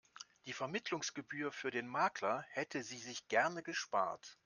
Die 0.47 0.53
Vermittlungsgebühr 0.53 1.51
für 1.51 1.69
den 1.69 1.85
Makler 1.87 2.43
hätte 2.49 2.81
sie 2.81 2.97
sich 2.97 3.27
gerne 3.27 3.61
gespart. 3.61 4.39